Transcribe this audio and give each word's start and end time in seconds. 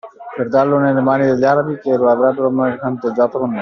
Per 0.35 0.47
darlo 0.49 0.79
nelle 0.79 0.99
mani 0.99 1.27
degli 1.27 1.43
arabi 1.43 1.77
che 1.77 1.95
lo 1.95 2.09
avrebbero 2.09 2.49
mercanteggiato 2.49 3.37
con 3.37 3.51
noi 3.51 3.59